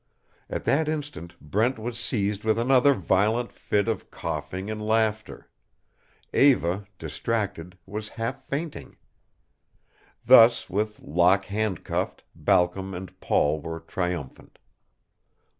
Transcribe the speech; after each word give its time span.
At 0.49 0.63
that 0.63 0.89
instant 0.89 1.39
Brent 1.39 1.77
was 1.77 1.95
seized 1.99 2.43
with 2.43 2.57
another 2.57 2.95
violent 2.95 3.51
fit 3.51 3.87
of 3.87 4.09
coughing 4.09 4.67
and 4.71 4.83
laughter. 4.83 5.47
Eva, 6.33 6.87
distracted, 6.97 7.77
was 7.85 8.09
half 8.17 8.41
fainting. 8.47 8.97
Thus, 10.25 10.71
with 10.71 11.01
Locke 11.03 11.45
handcuffed, 11.45 12.23
Balcom 12.33 12.95
and 12.95 13.19
Paul 13.19 13.61
were 13.61 13.79
triumphant. 13.79 14.57